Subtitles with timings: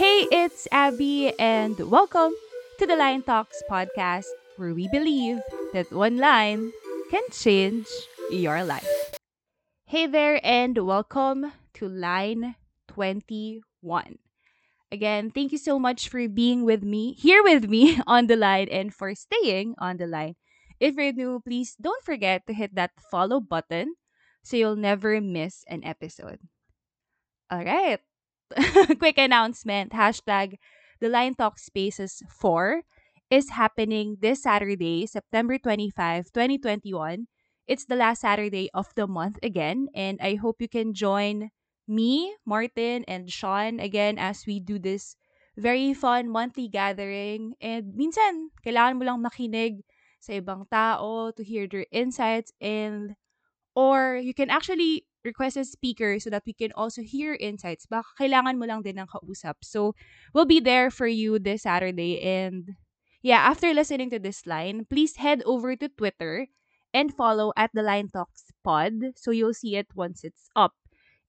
[0.00, 2.32] Hey, it's Abby, and welcome
[2.78, 6.72] to the Line Talks podcast, where we believe that one line
[7.10, 7.84] can change
[8.30, 8.88] your life.
[9.84, 12.56] Hey there, and welcome to Line
[12.88, 13.60] 21.
[14.90, 18.72] Again, thank you so much for being with me, here with me on the line,
[18.72, 20.36] and for staying on the line.
[20.80, 24.00] If you're new, please don't forget to hit that follow button
[24.40, 26.40] so you'll never miss an episode.
[27.50, 28.00] All right.
[28.98, 30.58] Quick announcement hashtag
[30.98, 32.82] the Line Talk Spaces 4
[33.30, 37.26] is happening this Saturday, September 25, 2021.
[37.70, 41.50] It's the last Saturday of the month again, and I hope you can join
[41.86, 45.14] me, Martin, and Sean again as we do this
[45.56, 47.54] very fun monthly gathering.
[47.62, 49.86] And minsan, kailangan mo lang makinig
[50.18, 53.14] sa ibang tao to hear their insights and
[53.74, 57.86] or you can actually request a speaker so that we can also hear insights.
[57.86, 59.60] Baka kailangan mo lang din ng kausap.
[59.62, 59.94] So,
[60.32, 62.20] we'll be there for you this Saturday.
[62.20, 62.76] And
[63.22, 66.48] yeah, after listening to this line, please head over to Twitter
[66.92, 70.74] and follow at the Line Talks Pod so you'll see it once it's up.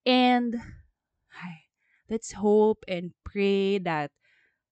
[0.06, 0.56] And
[2.10, 4.12] let's hope and pray that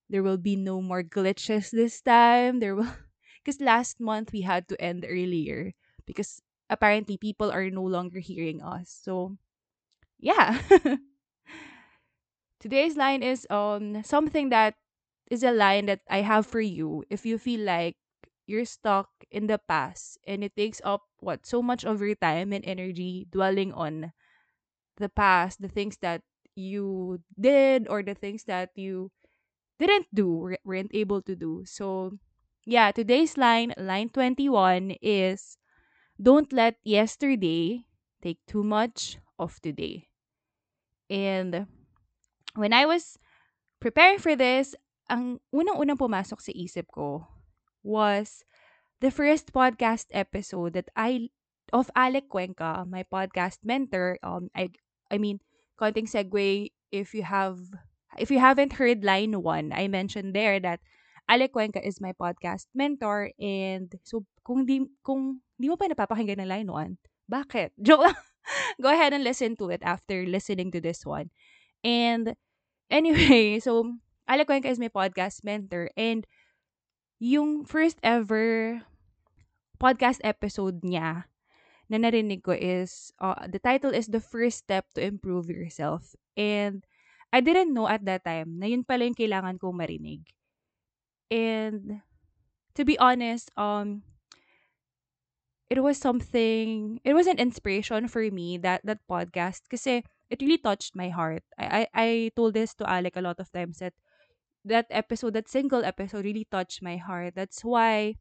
[0.10, 2.60] there will be no more glitches this time.
[2.60, 2.90] There will
[3.44, 5.74] because last month we had to end earlier
[6.06, 8.90] because apparently people are no longer hearing us.
[9.04, 9.38] So,
[10.20, 10.62] yeah.
[12.60, 14.76] Today's line is um something that
[15.32, 17.96] is a line that I have for you if you feel like
[18.48, 22.52] you're stuck in the past and it takes up what so much of your time
[22.52, 24.12] and energy dwelling on
[24.98, 26.24] the past, the things that
[26.56, 29.12] you did or the things that you
[29.80, 31.64] didn't do, weren't able to do.
[31.66, 32.18] So,
[32.66, 35.59] yeah, today's line, line 21 is
[36.20, 37.88] don't let yesterday
[38.22, 40.12] take too much of today.
[41.10, 41.66] And
[42.54, 43.18] when I was
[43.80, 44.76] preparing for this,
[45.10, 47.26] ang unang-unang pumasok sa isip ko
[47.82, 48.44] was
[49.00, 51.32] the first podcast episode that I
[51.72, 54.20] of Alec Cuenca, my podcast mentor.
[54.22, 54.70] Um, I
[55.10, 55.40] I mean,
[55.80, 57.58] konting segue if you have
[58.20, 60.84] if you haven't heard line one, I mentioned there that
[61.30, 66.42] Alec Cuenca is my podcast mentor and so kung di kung di mo pa napapakinggan
[66.42, 67.70] ng line 1, bakit?
[67.86, 68.18] Joke lang.
[68.82, 71.30] Go ahead and listen to it after listening to this one.
[71.86, 72.34] And
[72.90, 73.94] anyway, so
[74.26, 76.26] Alec Cuenca is my podcast mentor and
[77.22, 78.82] yung first ever
[79.78, 81.30] podcast episode niya
[81.86, 86.18] na narinig ko is uh, the title is The First Step to Improve Yourself.
[86.34, 86.82] And
[87.30, 90.26] I didn't know at that time na yun pala yung kailangan kong marinig.
[91.30, 92.02] And
[92.74, 94.02] to be honest, um
[95.70, 100.58] it was something it was an inspiration for me that that podcast kasi it really
[100.58, 101.46] touched my heart.
[101.58, 103.94] I I, I told this to Alec a lot of times that
[104.66, 107.34] that episode, that single episode really touched my heart.
[107.36, 108.18] That's why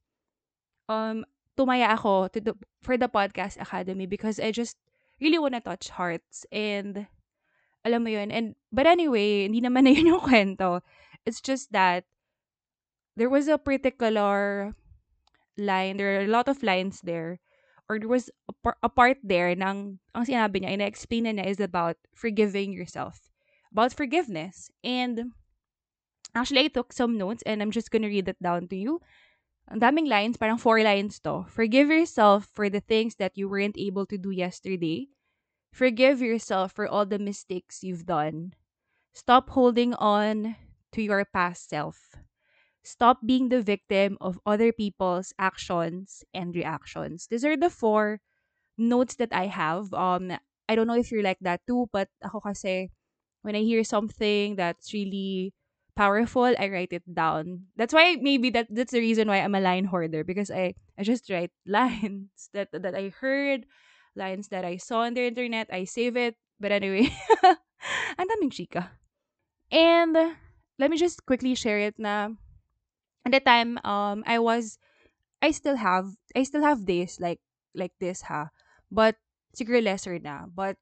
[0.88, 1.24] um
[1.56, 4.76] tumaya ako to the, for the podcast academy because I just
[5.20, 7.08] really want to touch hearts and
[7.84, 8.30] alam mo yun.
[8.30, 10.84] And but anyway, hindi naman na yun yung kwento.
[11.24, 12.04] It's just that
[13.16, 14.72] there was a particular
[15.58, 17.40] line, there are a lot of lines there,
[17.88, 21.46] or there was a, par- a part there ng, ang sinabi niya, ina-explain na niya
[21.46, 23.30] is about forgiving yourself.
[23.72, 24.70] About forgiveness.
[24.84, 25.32] And,
[26.34, 29.00] actually, I took some notes and I'm just gonna read it down to you.
[29.68, 31.44] Ang daming lines, parang four lines to.
[31.48, 35.08] Forgive yourself for the things that you weren't able to do yesterday.
[35.72, 38.56] Forgive yourself for all the mistakes you've done.
[39.12, 40.56] Stop holding on
[40.92, 42.16] to your past self.
[42.88, 47.28] Stop being the victim of other people's actions and reactions.
[47.28, 48.24] These are the four
[48.80, 49.92] notes that I have.
[49.92, 50.32] Um,
[50.68, 52.88] I don't know if you're like that too, but ako kasi,
[53.44, 55.52] when I hear something that's really
[55.96, 57.68] powerful, I write it down.
[57.76, 61.04] That's why maybe that that's the reason why I'm a line hoarder because I I
[61.04, 63.68] just write lines that that I heard,
[64.16, 65.68] lines that I saw on the internet.
[65.68, 66.40] I save it.
[66.56, 67.12] But anyway,
[68.18, 68.96] ang daming chika.
[69.68, 70.16] And
[70.80, 72.32] let me just quickly share it na
[73.28, 74.80] at the time um I was
[75.44, 77.44] I still have I still have days like
[77.76, 78.48] like this ha.
[78.88, 79.20] But
[79.52, 80.48] siguro lesser na.
[80.48, 80.80] But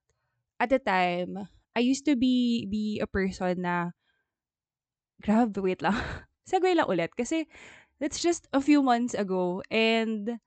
[0.62, 3.90] at the time I used to be be a person na
[5.26, 5.98] grab wait lang.
[6.48, 7.50] Segue lang ulit kasi
[7.98, 10.38] that's just a few months ago and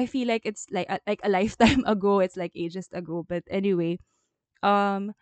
[0.00, 2.24] I feel like it's like a, like a lifetime ago.
[2.24, 3.28] It's like ages ago.
[3.28, 4.00] But anyway
[4.64, 5.12] um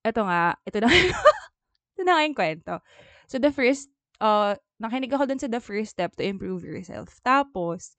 [0.00, 0.88] eto nga ito na
[1.92, 2.80] ito na yung kwento.
[3.28, 3.92] So the first
[4.24, 7.20] uh nakinig ako dun sa the first step to improve yourself.
[7.24, 7.96] Tapos,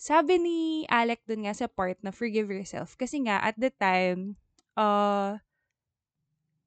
[0.00, 2.96] sabi ni Alec dun nga sa part na forgive yourself.
[2.96, 4.40] Kasi nga, at the time,
[4.76, 5.36] uh,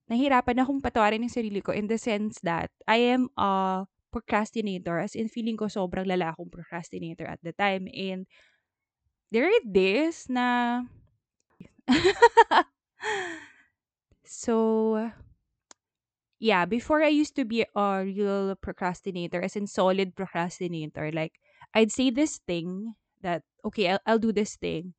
[0.09, 5.01] nahihirapan akong patawarin yung sarili ko in the sense that I am a procrastinator.
[5.01, 7.89] As in, feeling ko sobrang lala akong procrastinator at the time.
[7.89, 8.29] And
[9.33, 10.85] there are days na...
[14.23, 15.09] so,
[16.43, 21.09] yeah, before I used to be a real procrastinator, as in solid procrastinator.
[21.11, 21.39] Like,
[21.73, 24.93] I'd say this thing that, okay, I'll, I'll do this thing.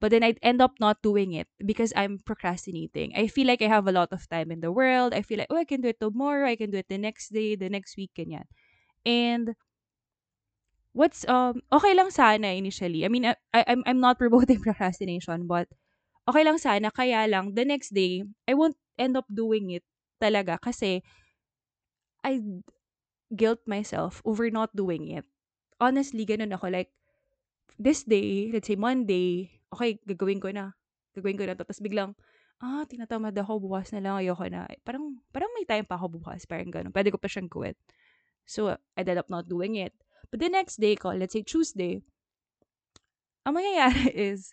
[0.00, 3.12] But then I'd end up not doing it because I'm procrastinating.
[3.16, 5.14] I feel like I have a lot of time in the world.
[5.14, 6.46] I feel like, oh, I can do it tomorrow.
[6.48, 8.46] I can do it the next day, the next week, ganyan.
[9.06, 9.54] And
[10.92, 13.04] what's um okay lang sana initially.
[13.04, 15.68] I mean, I, I I'm I'm not promoting procrastination, but
[16.28, 19.84] okay lang sana kaya lang the next day I won't end up doing it
[20.18, 21.00] talaga kasi
[22.26, 22.42] I
[23.32, 25.24] guilt myself over not doing it.
[25.78, 26.90] Honestly, ganun ako like
[27.78, 30.74] this day, let's say Monday, okay, gagawin ko na.
[31.14, 31.62] Gagawin ko na to.
[31.62, 32.18] Tapos biglang,
[32.58, 34.66] ah, tinatamad ako, bukas na lang, ayoko na.
[34.82, 36.90] Parang, parang may time pa ako bukas, parang ganun.
[36.90, 37.78] Pwede ko pa siyang gawin.
[38.48, 39.94] So, I ended up not doing it.
[40.34, 42.02] But the next day ko, let's say Tuesday,
[43.46, 44.52] ang mangyayari is,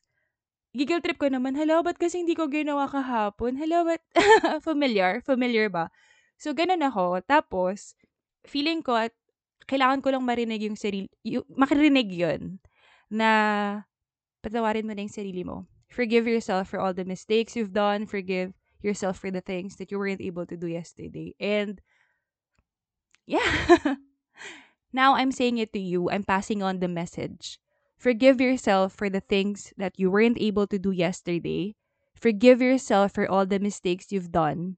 [0.76, 3.56] gigil trip ko naman, hello, ba't kasi hindi ko ginawa kahapon?
[3.56, 4.04] Hello, ba't,
[4.68, 5.24] familiar?
[5.24, 5.88] Familiar ba?
[6.36, 7.24] So, ganun ako.
[7.24, 7.96] Tapos,
[8.44, 9.16] feeling ko at
[9.66, 12.60] kailangan ko lang marinig yung sarili, yung, makirinig yun
[13.10, 13.30] na
[14.44, 15.66] patawarin mo na yung sarili mo.
[15.90, 18.06] Forgive yourself for all the mistakes you've done.
[18.06, 21.34] Forgive yourself for the things that you weren't able to do yesterday.
[21.40, 21.82] And
[23.26, 23.98] yeah.
[24.94, 26.12] now I'm saying it to you.
[26.12, 27.58] I'm passing on the message.
[27.98, 31.76] Forgive yourself for the things that you weren't able to do yesterday.
[32.14, 34.78] Forgive yourself for all the mistakes you've done.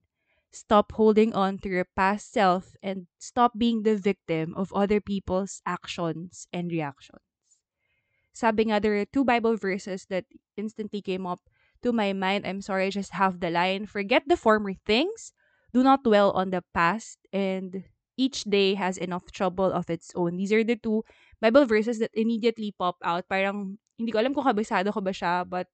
[0.51, 5.61] Stop holding on to your past self and stop being the victim of other people's
[5.65, 7.21] actions and reactions.
[8.33, 10.25] Sabi nga, there are two Bible verses that
[10.55, 11.41] instantly came up
[11.81, 12.45] to my mind.
[12.45, 13.85] I'm sorry, I just have the line.
[13.85, 15.33] Forget the former things.
[15.73, 17.17] Do not dwell on the past.
[17.33, 17.83] And
[18.17, 20.37] each day has enough trouble of its own.
[20.37, 21.05] These are the two
[21.41, 23.29] Bible verses that immediately pop out.
[23.29, 25.69] Parang, hindi ko alam kung kabisado ko ba siya, but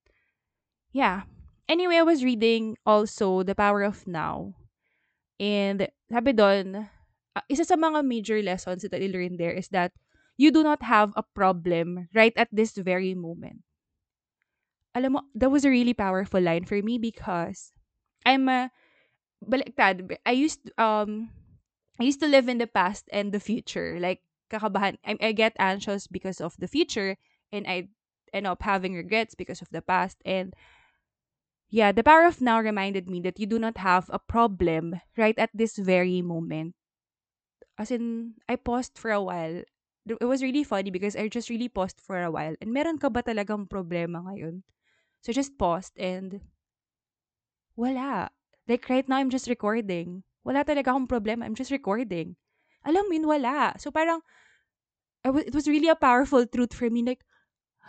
[0.91, 1.23] yeah.
[1.67, 4.53] Anyway, I was reading also The Power of Now.
[5.39, 6.91] And sabi doon,
[7.35, 9.95] uh, isa sa mga major lessons that I learned there is that
[10.37, 13.63] you do not have a problem right at this very moment.
[14.93, 17.73] Alam mo, that was a really powerful line for me because
[18.25, 18.69] I'm a
[19.41, 20.05] baliktad.
[20.25, 21.33] I used um
[22.03, 23.95] I used to live in the past and the future.
[23.95, 24.19] Like
[24.51, 27.15] kakabahan, I, I get anxious because of the future
[27.47, 27.87] and I
[28.35, 30.51] end up having regrets because of the past and
[31.71, 35.39] yeah, the power of now reminded me that you do not have a problem right
[35.39, 36.75] at this very moment.
[37.79, 39.63] As in, I paused for a while
[40.03, 42.59] it was really funny because I just really paused for a while.
[42.59, 44.67] And meron ka ba talagang problema ngayon?
[45.23, 46.43] So I just paused and
[47.79, 48.27] wala.
[48.67, 50.27] Like right now, I'm just recording.
[50.43, 51.45] Wala talaga akong problema.
[51.47, 52.35] I'm just recording.
[52.83, 53.75] Alam mo yun, wala.
[53.79, 54.19] So parang,
[55.23, 57.03] w- it was really a powerful truth for me.
[57.03, 57.23] Like,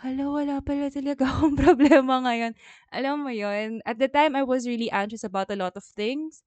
[0.03, 2.53] hala, wala pala talaga akong problema ngayon.
[2.93, 6.43] Alam mo yun, at the time, I was really anxious about a lot of things.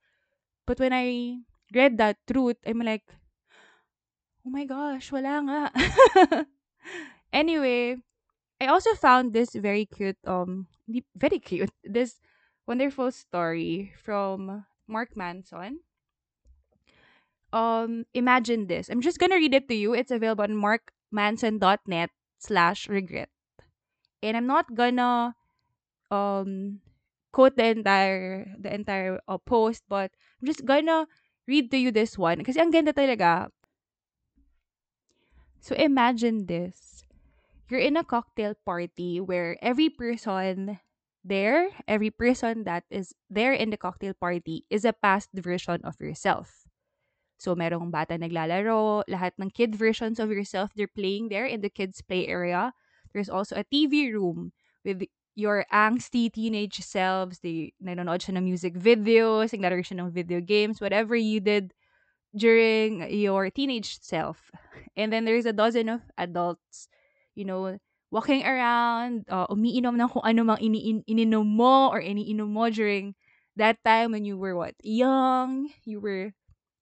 [0.66, 1.38] But when I
[1.74, 3.06] read that truth, I'm like,
[4.46, 5.60] Oh my gosh, wala nga.
[7.32, 7.96] anyway,
[8.60, 10.68] I also found this very cute, um,
[11.16, 12.20] very cute, this
[12.66, 15.80] wonderful story from Mark Manson.
[17.52, 18.88] Um, imagine this.
[18.88, 19.94] I'm just gonna read it to you.
[19.94, 23.28] It's available on markmanson.net slash regret.
[24.22, 25.34] And I'm not gonna
[26.10, 26.80] um
[27.32, 31.06] quote the entire the entire uh, post, but I'm just gonna
[31.46, 32.44] read to you this one.
[32.44, 33.48] Kasi ang ganda talaga.
[35.60, 37.04] So imagine this.
[37.68, 40.80] You're in a cocktail party where every person
[41.24, 46.00] there, every person that is there in the cocktail party is a past version of
[46.00, 46.57] yourself.
[47.38, 51.70] So merong bata naglalaro, lahat ng kid versions of yourself, they're playing there in the
[51.70, 52.74] kids play area.
[53.14, 54.50] There's also a TV room
[54.82, 55.06] with
[55.38, 57.38] your angsty teenage selves.
[57.38, 61.70] They nanonood siya ng music videos, naglaro siya ng video games, whatever you did
[62.34, 64.50] during your teenage self.
[64.98, 66.90] And then there's a dozen of adults,
[67.38, 67.78] you know,
[68.10, 73.14] walking around, uh, umiinom ng kung ano mang ini ininom mo or iniinom mo during
[73.54, 74.74] that time when you were what?
[74.82, 76.34] Young, you were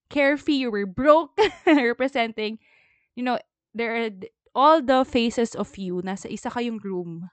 [0.09, 2.59] carefree, you were broke, representing,
[3.15, 3.39] you know,
[3.75, 4.11] there are
[4.55, 7.29] all the faces of you nasa isa kayong room.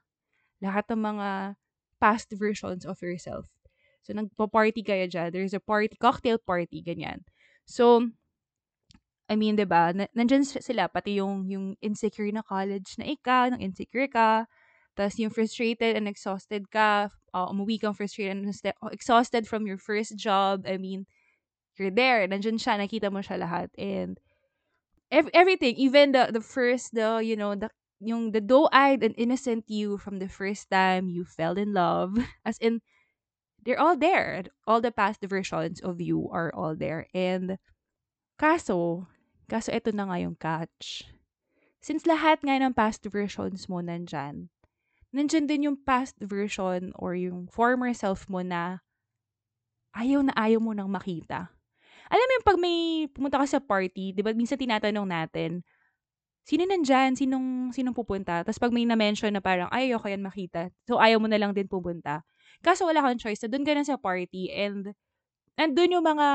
[0.64, 1.56] Lahat ng mga
[2.00, 3.48] past versions of yourself.
[4.04, 5.32] So, nagpa-party kayo dyan.
[5.32, 7.24] There's a party, cocktail party, ganyan.
[7.64, 8.12] So,
[9.32, 9.96] I mean, 'di ba?
[9.96, 14.46] Na, nandiyan sila pati yung yung insecure na college na ikaw, nung insecure ka,
[15.00, 18.44] tapos yung frustrated and exhausted ka uh, umuwi kang frustrated,
[18.92, 20.68] exhausted from your first job.
[20.68, 21.08] I mean,
[21.80, 22.28] you're there.
[22.28, 22.78] Nandyan siya.
[22.78, 23.70] Nakita mo siya lahat.
[23.78, 24.20] And
[25.12, 27.70] ev- everything, even the the first, the, you know, the
[28.04, 32.20] yung the doe-eyed and innocent you from the first time you fell in love.
[32.46, 32.84] As in,
[33.64, 34.44] they're all there.
[34.68, 37.08] All the past versions of you are all there.
[37.16, 37.58] And
[38.36, 39.08] kaso,
[39.48, 41.08] kaso ito na nga yung catch.
[41.84, 44.52] Since lahat nga ng past versions mo nandyan,
[45.12, 48.84] nandyan din yung past version or yung former self mo na
[49.96, 51.52] ayaw na ayaw mo nang makita.
[52.12, 52.78] Alam mo yung pag may
[53.12, 55.64] pumunta ka sa party, di ba minsan tinatanong natin,
[56.44, 57.16] sino nandyan?
[57.16, 58.44] Sinong, sinong pupunta?
[58.44, 60.72] Tapos pag may na-mention na parang, ay, ayoko yan makita.
[60.88, 62.28] So, ayaw mo na lang din pupunta.
[62.60, 63.40] Kaso wala kang choice.
[63.44, 64.92] So, doon ka na sa party and
[65.56, 66.28] nandun yung mga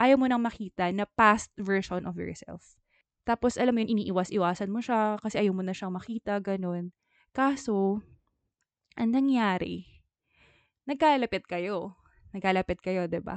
[0.00, 2.76] ayaw mo nang makita na past version of yourself.
[3.24, 6.92] Tapos, alam mo yun, iniiwas-iwasan mo siya kasi ayaw mo na siyang makita, ganun.
[7.36, 8.00] Kaso,
[8.96, 9.86] ang nangyari,
[10.88, 12.00] nagkalapit kayo.
[12.32, 13.36] Nagkalapit kayo, ba diba?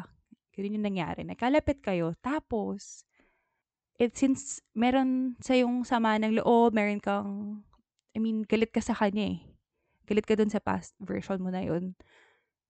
[0.53, 1.25] Ganun yung nangyari.
[1.25, 2.13] Nagkalapit kayo.
[2.22, 3.05] Tapos,
[3.98, 7.62] it since meron sa yung sama ng loob, meron kang,
[8.13, 9.39] I mean, galit ka sa kanya eh.
[10.05, 11.98] Galit ka dun sa past version mo na yun.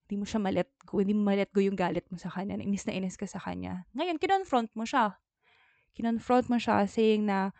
[0.08, 2.56] Hindi mo siya malet go, hindi mo malet go yung galit mo sa kanya.
[2.56, 3.84] Inis na inis ka sa kanya.
[3.96, 5.20] Ngayon, kinonfront mo siya.
[5.96, 7.52] Kinonfront mo siya saying na,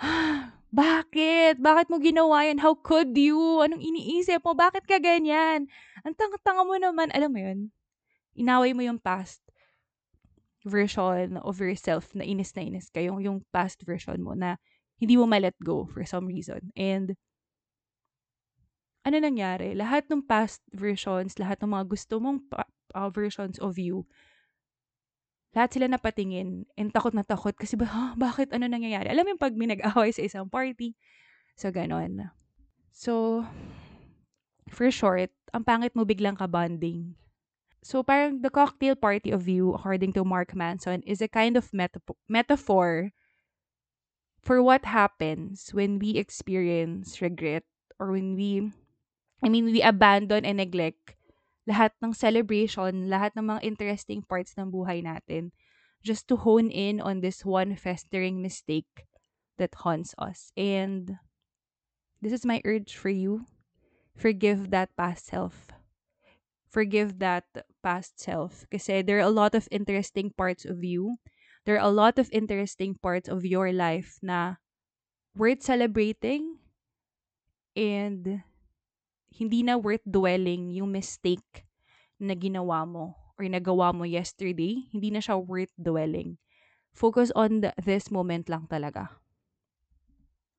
[0.74, 1.62] bakit?
[1.62, 2.58] Bakit mo ginawa yan?
[2.58, 3.38] How could you?
[3.62, 4.56] Anong iniisip mo?
[4.56, 5.70] Bakit ka ganyan?
[6.02, 7.12] Ang tanga-tanga mo naman.
[7.14, 7.60] Alam mo yun?
[8.36, 9.42] Inaway mo yung past
[10.66, 13.00] version of yourself na inis na inis ka.
[13.00, 14.60] Yung, yung past version mo na
[15.00, 16.70] hindi mo ma-let go for some reason.
[16.76, 17.16] And,
[19.00, 19.72] ano nangyari?
[19.72, 22.44] Lahat ng past versions, lahat ng mga gusto mong
[22.92, 24.04] uh, versions of you,
[25.50, 29.10] lahat sila napatingin and takot na takot kasi ba, huh, bakit ano nangyayari?
[29.10, 30.94] Alam mo yung pag may nag-away sa isang party?
[31.58, 32.30] So, ganon.
[32.94, 33.42] So,
[34.70, 37.18] for short, ang pangit mo biglang ka-bonding.
[37.82, 41.72] So, parang the cocktail party of you, according to Mark Manson, is a kind of
[42.28, 43.12] metaphor
[44.40, 47.64] for what happens when we experience regret
[47.98, 48.72] or when we,
[49.42, 51.16] I mean, we abandon and neglect
[51.68, 55.52] lahat ng celebration, lahat ng mga interesting parts ng buhay natin
[56.02, 59.06] just to hone in on this one festering mistake
[59.60, 60.50] that haunts us.
[60.56, 61.20] And
[62.20, 63.44] this is my urge for you.
[64.16, 65.68] Forgive that past self.
[66.68, 67.44] Forgive that
[67.82, 68.64] past self.
[68.70, 71.18] Kasi there are a lot of interesting parts of you.
[71.64, 74.60] There are a lot of interesting parts of your life na
[75.36, 76.56] worth celebrating
[77.76, 78.42] and
[79.30, 81.64] hindi na worth dwelling yung mistake
[82.20, 84.84] na ginawa mo or nagawa mo yesterday.
[84.92, 86.36] Hindi na siya worth dwelling.
[86.92, 89.08] Focus on the, this moment lang talaga.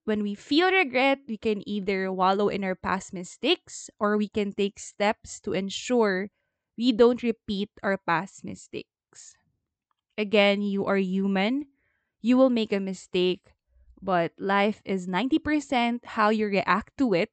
[0.02, 4.50] When we feel regret, we can either wallow in our past mistakes or we can
[4.50, 6.34] take steps to ensure
[6.82, 9.38] we don't repeat our past mistakes.
[10.18, 11.70] Again, you are human.
[12.26, 13.54] You will make a mistake,
[14.02, 17.30] but life is 90% how you react to it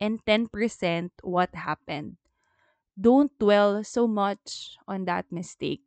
[0.00, 0.50] and 10%
[1.22, 2.18] what happened.
[2.98, 5.86] Don't dwell so much on that mistake.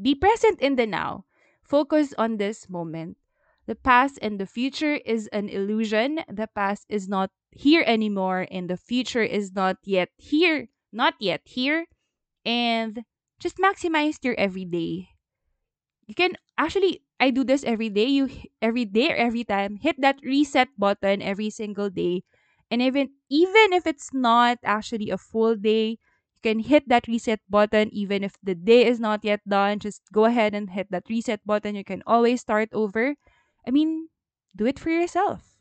[0.00, 1.26] Be present in the now.
[1.66, 3.18] Focus on this moment.
[3.66, 6.22] The past and the future is an illusion.
[6.30, 10.68] The past is not here anymore, and the future is not yet here.
[10.92, 11.86] Not yet here.
[12.48, 13.04] And
[13.38, 15.10] just maximize your everyday.
[16.06, 18.06] You can actually, I do this every day.
[18.06, 18.28] You
[18.62, 22.24] every day every time, hit that reset button every single day
[22.70, 25.98] and even even if it's not actually a full day,
[26.36, 29.78] you can hit that reset button even if the day is not yet done.
[29.80, 31.74] Just go ahead and hit that reset button.
[31.76, 33.14] You can always start over.
[33.66, 34.08] I mean,
[34.56, 35.56] do it for yourself.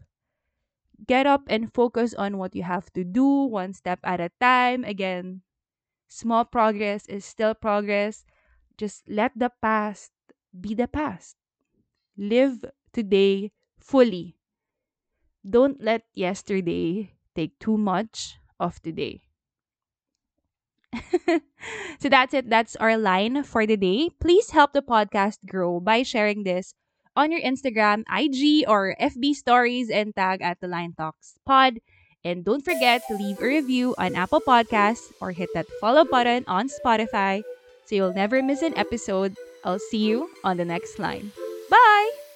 [1.08, 4.84] Get up and focus on what you have to do one step at a time.
[4.84, 5.42] Again,
[6.08, 8.26] small progress is still progress.
[8.78, 10.12] Just let the past
[10.60, 11.38] be the past.
[12.18, 14.38] Live today fully
[15.50, 19.24] don't let yesterday take too much of today.
[22.00, 22.50] so that's it.
[22.50, 24.10] That's our line for the day.
[24.20, 26.74] Please help the podcast grow by sharing this
[27.16, 31.80] on your Instagram, IG, or FB stories and tag at the Line Talks Pod.
[32.28, 36.44] And don't forget to leave a review on Apple Podcasts or hit that follow button
[36.44, 37.40] on Spotify
[37.88, 39.32] so you'll never miss an episode.
[39.64, 41.32] I'll see you on the next line.
[41.72, 42.27] Bye!